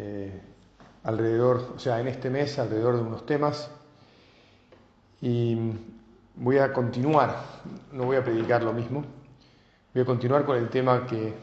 [0.00, 0.30] eh,
[1.02, 3.68] alrededor, o sea, en este mes, alrededor de unos temas,
[5.20, 5.72] y
[6.36, 7.34] voy a continuar,
[7.92, 9.04] no voy a predicar lo mismo,
[9.92, 11.34] voy a continuar con el tema que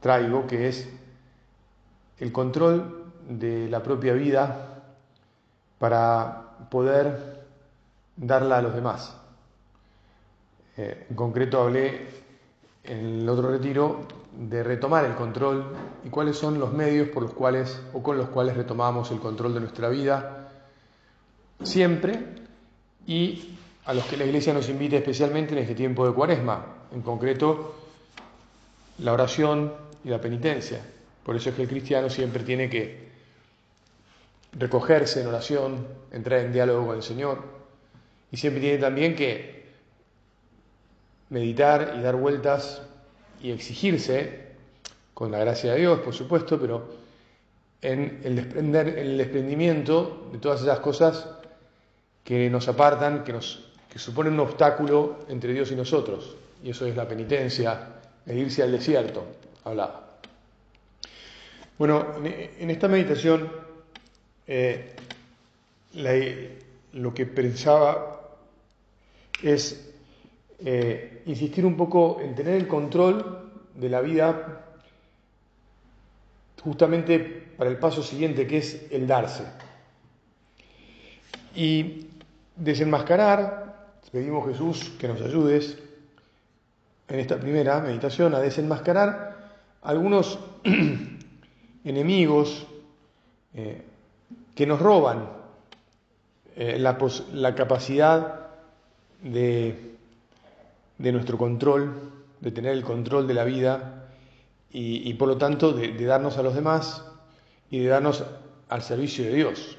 [0.00, 0.88] traigo, que es
[2.18, 4.84] el control de la propia vida
[5.78, 7.44] para poder
[8.16, 9.14] darla a los demás.
[10.78, 12.06] Eh, en concreto hablé
[12.84, 15.74] el otro retiro de retomar el control
[16.04, 19.54] y cuáles son los medios por los cuales o con los cuales retomamos el control
[19.54, 20.50] de nuestra vida
[21.62, 22.18] siempre
[23.06, 27.02] y a los que la Iglesia nos invita especialmente en este tiempo de Cuaresma, en
[27.02, 27.74] concreto
[28.98, 29.72] la oración
[30.04, 30.80] y la penitencia.
[31.24, 33.08] Por eso es que el cristiano siempre tiene que
[34.52, 37.42] recogerse en oración, entrar en diálogo con el Señor
[38.30, 39.57] y siempre tiene también que
[41.30, 42.82] meditar y dar vueltas
[43.42, 44.48] y exigirse,
[45.14, 46.88] con la gracia de Dios, por supuesto, pero
[47.82, 51.28] en el, desprender, el desprendimiento de todas esas cosas
[52.22, 56.36] que nos apartan, que, nos, que suponen un obstáculo entre Dios y nosotros.
[56.62, 57.94] Y eso es la penitencia,
[58.26, 59.24] el irse al desierto,
[59.64, 60.18] hablaba.
[61.78, 63.50] Bueno, en esta meditación
[64.46, 64.94] eh,
[66.92, 68.20] lo que pensaba
[69.42, 69.94] es
[70.60, 74.64] eh, insistir un poco en tener el control de la vida
[76.62, 77.18] justamente
[77.56, 79.44] para el paso siguiente, que es el darse.
[81.54, 82.08] Y
[82.56, 85.78] desenmascarar, pedimos Jesús que nos ayudes
[87.08, 89.38] en esta primera meditación a desenmascarar
[89.82, 90.38] algunos
[91.84, 92.66] enemigos
[93.54, 93.82] eh,
[94.54, 95.28] que nos roban
[96.56, 96.98] eh, la,
[97.32, 98.48] la capacidad
[99.22, 99.97] de
[100.98, 101.94] de nuestro control,
[102.40, 104.08] de tener el control de la vida
[104.70, 107.04] y, por lo tanto de, darnos a los demás
[107.70, 108.24] y de darnos
[108.68, 109.76] al servicio de Dios.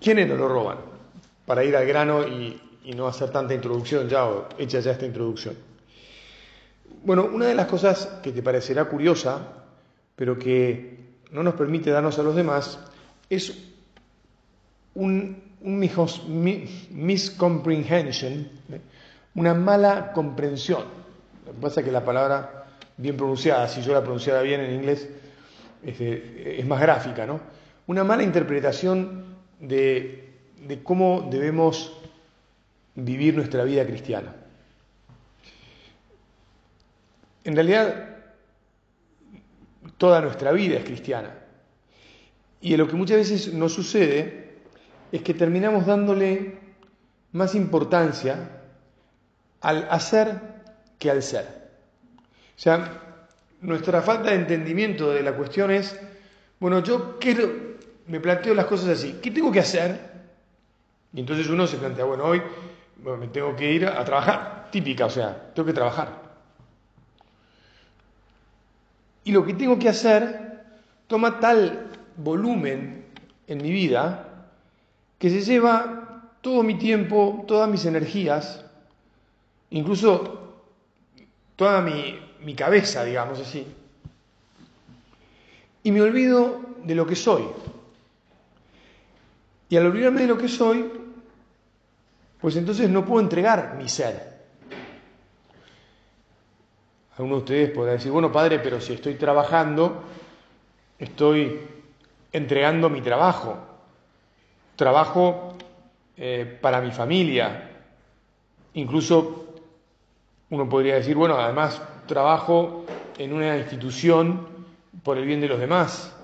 [0.00, 0.78] ¿Quiénes nos lo roban?
[1.46, 2.60] Para ir al grano y,
[2.94, 5.56] no hacer tanta introducción ya, o hecha ya esta introducción.
[7.02, 9.64] Bueno, una de las cosas que te parecerá curiosa,
[10.14, 10.96] pero que
[11.32, 12.78] no nos permite darnos a los demás,
[13.28, 13.58] es
[14.94, 15.80] un, un
[16.90, 18.48] miscomprehension,
[19.36, 20.84] una mala comprensión.
[21.46, 22.66] Lo que pasa es que la palabra
[22.96, 25.08] bien pronunciada, si yo la pronunciara bien en inglés,
[25.84, 27.40] este, es, más gráfica, ¿no?
[27.86, 30.32] Una mala interpretación de,
[30.66, 31.92] de cómo debemos
[32.94, 34.34] vivir nuestra vida cristiana.
[37.44, 38.16] En realidad,
[39.98, 41.34] toda nuestra vida es cristiana.
[42.60, 44.56] Y lo que muchas veces nos sucede
[45.12, 46.58] es que terminamos dándole
[47.32, 48.56] más importancia
[49.60, 50.40] al hacer
[50.98, 51.44] que al ser.
[52.56, 53.02] O sea,
[53.60, 55.98] nuestra falta de entendimiento de la cuestión es,
[56.58, 57.48] bueno, yo quiero,
[58.06, 60.16] me planteo las cosas así, ¿qué tengo que hacer?
[61.12, 62.42] Y entonces uno se plantea, bueno, hoy
[63.02, 66.26] me tengo que ir a, trabajar, típica, o sea, tengo que trabajar.
[69.24, 70.64] Y lo que tengo que hacer
[71.06, 73.04] toma tal volumen
[73.46, 74.46] en mi vida
[75.18, 78.65] que se lleva todo mi tiempo, todas mis energías,
[79.70, 80.54] incluso
[81.56, 83.66] toda mi, cabeza, digamos así,
[85.82, 87.44] y me olvido de lo que soy.
[89.68, 90.90] Y al olvidarme de lo que soy,
[92.40, 94.36] pues entonces no puedo entregar mi ser.
[97.16, 100.02] Alguno de ustedes podrá decir, bueno, padre, pero si estoy trabajando,
[100.98, 101.60] estoy
[102.32, 103.56] entregando mi trabajo.
[104.76, 105.56] Trabajo
[106.16, 107.70] eh, para mi familia.
[108.74, 109.45] Incluso
[110.50, 112.84] uno podría decir, bueno, además trabajo
[113.18, 114.46] en una institución
[115.02, 116.14] por el bien de los demás,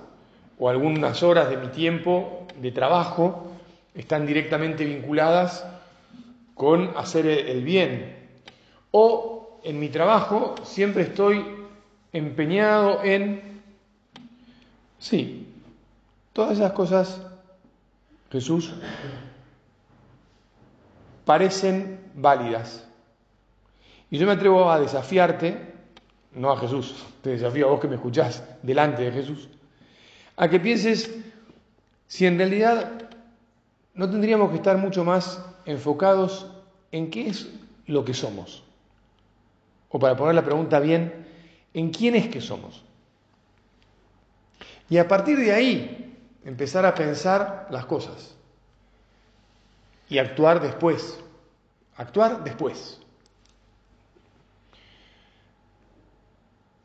[0.58, 3.50] o algunas horas de mi tiempo de trabajo
[3.94, 5.66] están directamente vinculadas
[6.54, 8.16] con hacer el bien.
[8.92, 11.44] O en mi trabajo siempre estoy
[12.12, 13.60] empeñado en...
[14.98, 15.48] Sí,
[16.32, 17.20] todas esas cosas,
[18.30, 18.72] Jesús,
[21.24, 22.86] parecen válidas
[24.12, 25.56] y yo me atrevo a desafiarte
[26.34, 29.48] no a Jesús, te desafío a vos que me escuchás delante de Jesús,
[30.36, 31.10] a que pienses
[32.06, 33.08] si en realidad
[33.94, 36.46] no tendríamos que estar mucho más enfocados
[36.90, 37.48] en qué es
[37.86, 38.62] lo que somos.
[39.88, 41.26] O para poner la pregunta bien,
[41.72, 42.84] ¿en quién es que somos?
[44.90, 48.34] Y a partir de ahí empezar a pensar las cosas
[50.10, 51.18] y actuar después.
[51.96, 53.01] Actuar después.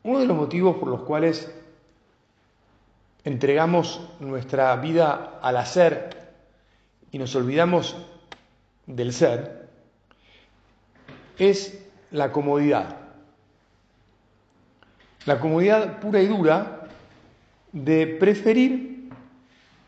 [0.02, 1.52] Uno de los motivos por los cuales
[3.24, 6.32] entregamos nuestra vida al hacer
[7.10, 7.96] y nos olvidamos
[8.86, 9.68] del ser
[11.38, 11.78] es
[12.10, 12.96] la comodidad.
[15.26, 16.88] La comodidad pura y dura
[17.72, 19.10] de preferir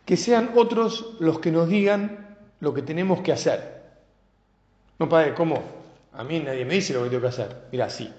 [0.04, 3.80] que sean otros los que nos digan lo que tenemos que hacer.
[4.98, 5.62] No, padre, ¿cómo?
[6.12, 7.56] A mí nadie me dice lo que tengo que hacer.
[7.72, 8.12] Mira, sí.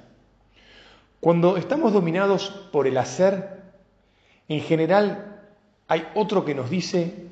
[1.21, 3.62] Cuando estamos dominados por el hacer,
[4.50, 5.39] en general
[5.88, 7.27] hay otro que nos dice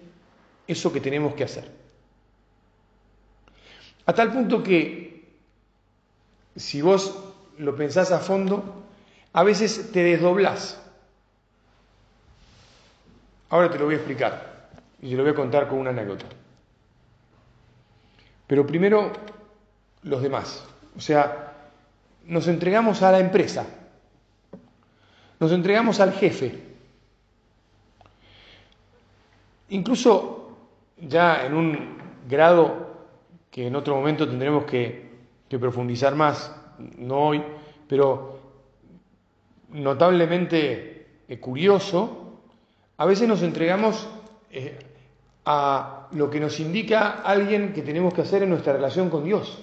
[0.68, 1.69] eso que tenemos que hacer.
[4.06, 5.27] A tal punto que,
[6.56, 7.18] si vos
[7.57, 8.86] lo pensás a fondo,
[9.33, 10.80] a veces te desdoblás.
[13.50, 14.69] Ahora te lo voy a explicar
[15.01, 16.25] y te lo voy a contar con una anécdota.
[18.45, 19.12] Pero primero,
[20.03, 20.63] los demás.
[20.95, 21.53] O sea,
[22.25, 23.65] nos entregamos a la empresa,
[25.39, 26.69] nos entregamos al jefe.
[29.69, 30.57] Incluso
[30.97, 31.97] ya en un
[32.27, 32.89] grado
[33.51, 35.09] que en otro momento tendremos que,
[35.50, 36.56] profundizar más,
[36.97, 37.44] no hoy,
[37.88, 38.39] pero
[39.69, 42.39] notablemente eh, curioso,
[42.97, 44.07] a veces nos entregamos
[44.51, 44.77] eh,
[45.45, 49.59] a lo que nos indica alguien que tenemos que hacer en nuestra relación con Dios.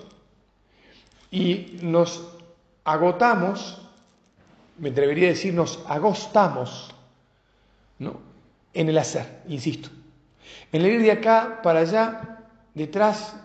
[1.30, 2.32] Y nos
[2.84, 3.85] agotamos,
[4.78, 6.94] me atrevería a decir, nos agostamos
[7.98, 8.20] ¿no?
[8.74, 9.88] en el hacer, insisto.
[10.72, 12.44] En el ir de acá para allá,
[12.74, 13.36] detrás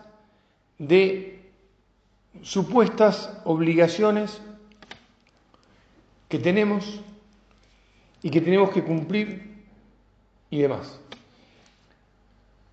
[0.78, 1.40] de
[2.42, 4.40] supuestas obligaciones
[6.28, 7.00] que tenemos
[8.22, 9.62] y que tenemos que cumplir
[10.50, 10.98] y demás.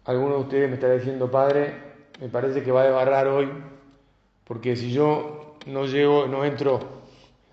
[0.05, 1.75] Alguno de ustedes me está diciendo, padre,
[2.19, 3.49] me parece que va a desbarrar hoy,
[4.43, 6.79] porque si yo no llego, no entro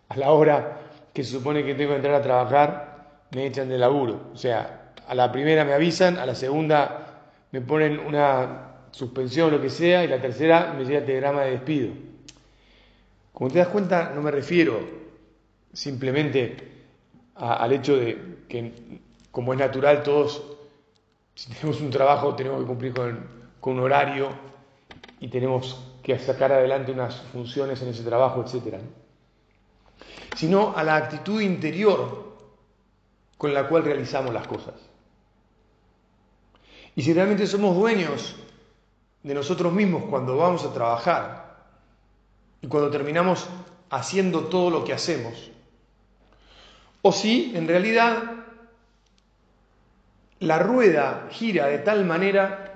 [0.09, 0.86] a la hora
[1.17, 4.33] que se supone que tengo que entrar a trabajar, me echan de laburo.
[4.35, 7.23] O sea, a la primera me avisan, a la segunda
[7.53, 11.53] me ponen una suspensión, lo que sea, y la tercera me llega el telegrama de
[11.53, 11.89] despido.
[13.33, 14.79] Como te das cuenta, no me refiero
[15.73, 16.85] simplemente
[17.37, 20.43] al hecho de que, como es natural, todos,
[21.35, 24.29] si tenemos un trabajo, tenemos que cumplir con, un horario
[25.19, 28.77] y tenemos que sacar adelante unas funciones en ese trabajo, etc.
[30.37, 32.37] Sino a la actitud interior
[33.37, 34.75] con la cual realizamos las cosas.
[36.95, 38.37] Y si realmente somos dueños
[39.23, 41.57] de nosotros mismos cuando vamos a trabajar
[42.63, 43.47] y cuando terminamos
[43.91, 45.51] haciendo todo lo que hacemos,
[47.03, 48.23] o si en realidad
[50.41, 52.75] la rueda gira de tal manera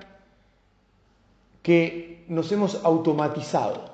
[1.61, 3.90] que nos hemos automatizado.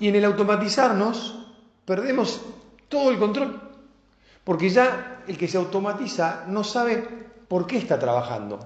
[0.00, 1.46] Y en el automatizarnos
[1.84, 2.40] perdemos
[2.88, 3.60] todo el control,
[4.42, 7.06] porque ya el que se automatiza no sabe
[7.46, 8.58] por qué está trabajando,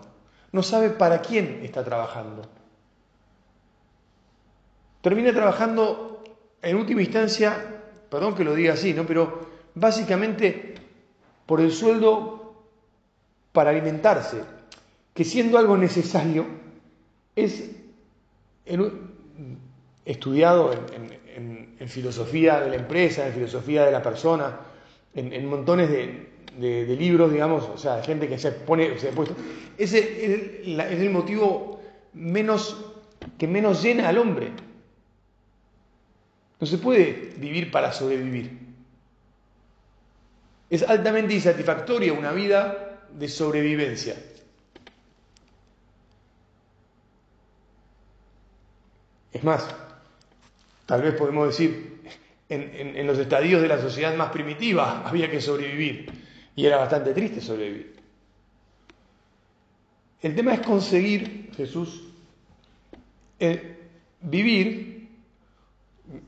[0.53, 2.43] no sabe para quién está trabajando.
[5.03, 6.23] Termina trabajando
[6.63, 9.05] en última instancia, perdón que lo diga así, ¿no?
[9.05, 10.75] pero básicamente
[11.45, 12.55] por el sueldo
[13.53, 14.43] para alimentarse,
[15.13, 16.47] que siendo algo necesario,
[17.37, 17.71] es
[20.05, 24.59] estudiado en, filosofía de la empresa, en filosofía de la persona,
[25.15, 25.91] en montones
[26.59, 29.35] de, libros, digamos, o sea, gente que se pone, se puesto.
[29.77, 31.81] Ese es el, motivo
[32.13, 32.93] menos,
[33.39, 34.53] que menos llena al hombre.
[36.61, 38.59] No se puede vivir para sobrevivir.
[40.71, 44.17] Es altamente insatisfactoria una vida de sobrevivencia.
[49.33, 49.67] Es más,
[50.87, 52.01] tal vez podemos decir,
[52.49, 56.11] en, en, los estadios de la sociedad más primitiva había que sobrevivir.
[56.57, 57.95] Y era bastante triste sobrevivir.
[60.23, 62.05] El tema es conseguir, Jesús,
[63.41, 63.77] eh,
[64.23, 65.09] vivir,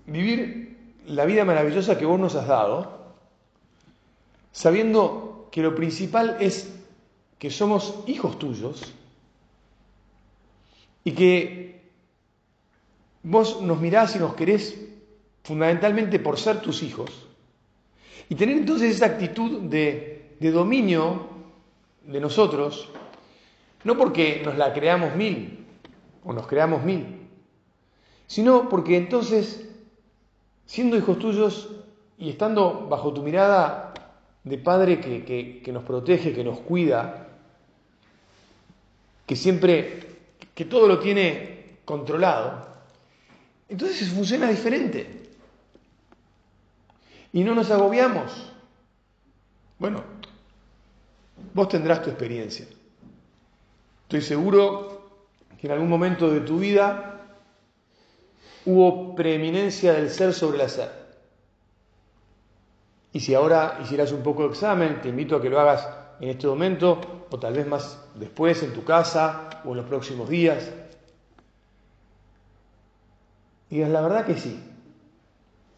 [0.06, 3.14] vivir la vida maravillosa que vos nos has dado,
[4.52, 6.74] sabiendo que lo principal es
[7.38, 8.92] que somos hijos tuyos
[11.04, 11.75] y que
[13.26, 14.80] vos nos mirás y nos querés
[15.42, 17.10] fundamentalmente por ser tus hijos,
[18.28, 21.28] y tener entonces esa actitud de, de dominio
[22.04, 22.88] de nosotros,
[23.84, 25.66] no porque nos la creamos mil
[26.24, 27.28] o nos creamos mil,
[28.28, 29.68] sino porque entonces,
[30.64, 31.70] siendo hijos tuyos
[32.18, 33.92] y estando bajo tu mirada
[34.44, 37.28] de padre que, que nos protege, que nos cuida,
[39.26, 40.16] que siempre,
[40.54, 42.75] que todo lo tiene controlado,
[43.68, 45.30] entonces funciona diferente.
[47.32, 48.52] Y no nos agobiamos.
[49.78, 50.02] Bueno,
[51.52, 52.66] vos tendrás tu experiencia.
[54.04, 55.10] Estoy seguro
[55.60, 57.20] que en algún momento de tu vida
[58.64, 61.06] hubo preeminencia del ser sobre el hacer.
[63.12, 65.88] Y si ahora hicieras un poco de examen, te invito a que lo hagas
[66.20, 70.28] en este momento o tal vez más después en tu casa o en los próximos
[70.28, 70.70] días.
[73.70, 74.60] Y es la verdad que sí.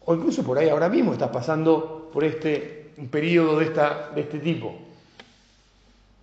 [0.05, 4.75] O incluso por ahí ahora mismo estás pasando por este periodo de, de este tipo,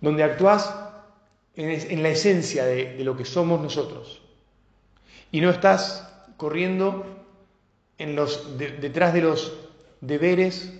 [0.01, 0.73] donde actúas
[1.57, 4.21] en, la esencia de, lo que somos nosotros.
[5.31, 6.07] Y no estás
[6.37, 7.05] corriendo
[7.97, 9.53] en los, detrás de los
[10.01, 10.71] deberes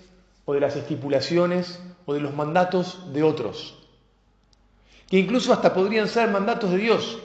[0.45, 3.75] o de las estipulaciones o de los mandatos de otros,
[5.09, 7.17] que incluso hasta podrían ser mandatos de Dios,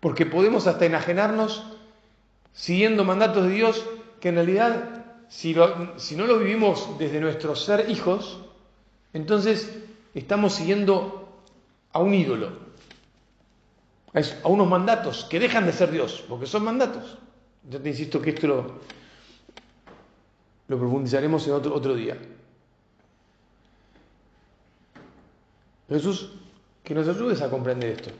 [0.00, 1.62] porque podemos hasta enajenarnos
[2.54, 3.84] siguiendo mandatos de Dios
[4.20, 8.40] que en realidad, si, no lo vivimos desde nuestro ser hijos,
[9.12, 9.70] entonces
[10.14, 11.42] estamos siguiendo
[11.92, 12.52] a un ídolo,
[14.14, 17.18] a unos mandatos que dejan de ser Dios, porque son mandatos.
[17.68, 18.80] Yo te insisto que esto lo,
[20.68, 22.16] lo profundizaremos en otro, otro día.
[25.88, 26.30] Jesús,
[26.82, 28.10] que nos ayudes a comprender esto.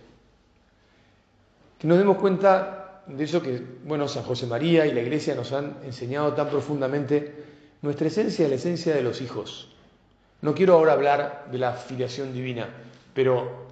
[1.78, 5.52] Que nos demos cuenta de eso que, bueno, San José María y la Iglesia nos
[5.52, 7.34] han enseñado tan profundamente,
[7.82, 9.68] nuestra esencia es la esencia de los hijos.
[10.40, 12.68] No quiero ahora hablar de la filiación divina,
[13.14, 13.66] pero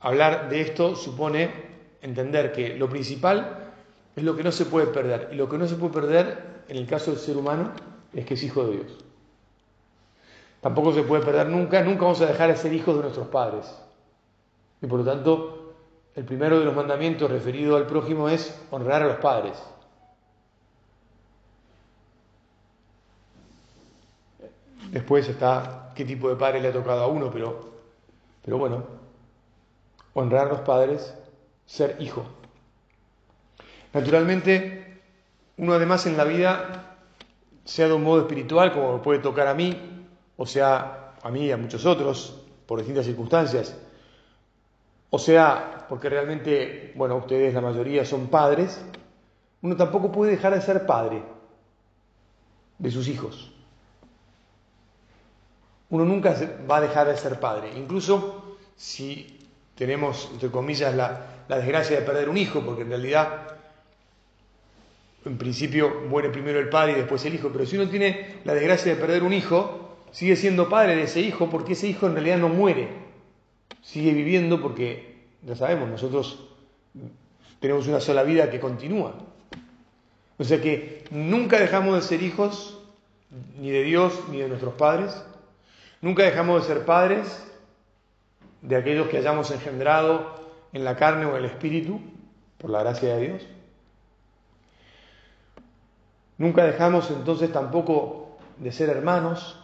[0.00, 1.50] hablar de esto supone
[2.02, 3.72] entender que lo principal
[4.16, 5.28] es lo que no se puede perder.
[5.32, 7.72] Y lo que no se puede perder, en el caso del ser humano,
[8.12, 9.04] es que es hijo de Dios.
[10.60, 13.66] Tampoco se puede perder nunca, nunca vamos a dejar de ser hijos de nuestros padres.
[14.82, 15.59] Y por lo tanto,
[16.16, 19.62] el primero de los mandamientos referido al prójimo es honrar a los padres.
[24.90, 27.70] Después está qué tipo de padre le ha tocado a uno, pero,
[28.44, 28.84] pero bueno,
[30.14, 31.14] honrar a los padres,
[31.66, 32.24] ser hijo.
[33.92, 35.00] Naturalmente,
[35.58, 36.96] uno además en la vida,
[37.64, 41.52] sea de un modo espiritual, como puede tocar a mí, o sea a mí y
[41.52, 43.76] a muchos otros, por distintas circunstancias,
[45.10, 48.80] o sea, porque realmente, bueno, ustedes la mayoría son padres,
[49.62, 51.22] uno tampoco puede dejar de ser padre
[52.78, 53.50] de sus hijos.
[55.90, 56.36] Uno nunca
[56.70, 59.40] va a dejar de ser padre, incluso si
[59.74, 63.48] tenemos, entre comillas, la, desgracia de perder un hijo, porque en realidad,
[65.24, 68.54] en principio, muere primero el padre y después el hijo, pero si uno tiene la
[68.54, 72.12] desgracia de perder un hijo, sigue siendo padre de ese hijo porque ese hijo en
[72.12, 72.88] realidad no muere,
[73.82, 76.48] sigue viviendo porque, ya sabemos, nosotros
[77.60, 79.14] tenemos una sola vida que continúa.
[80.38, 82.78] O sea que nunca dejamos de ser hijos
[83.58, 85.22] ni de Dios ni de nuestros padres.
[86.00, 87.46] Nunca dejamos de ser padres
[88.62, 90.34] de aquellos que hayamos engendrado
[90.72, 92.00] en la carne o en el espíritu,
[92.58, 93.46] por la gracia de Dios.
[96.38, 99.59] Nunca dejamos entonces tampoco de ser hermanos,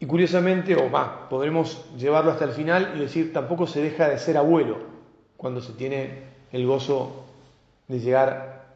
[0.00, 4.18] Y curiosamente, o más, podremos llevarlo hasta el final y decir, tampoco se deja de
[4.18, 4.78] ser abuelo
[5.36, 7.24] cuando se tiene el gozo
[7.88, 8.66] de llegar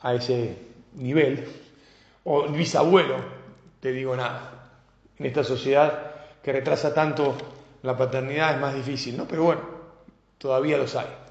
[0.00, 0.58] a ese
[0.94, 1.46] nivel,
[2.24, 3.16] o bisabuelo,
[3.80, 4.70] te digo nada.
[5.18, 6.12] En esta sociedad
[6.42, 7.34] que retrasa tanto
[7.82, 9.26] la paternidad es más difícil, ¿no?
[9.26, 9.62] Pero bueno,
[10.38, 11.25] todavía los hay.